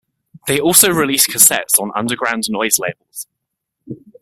[0.47, 3.27] They also released cassettes on underground noise labels.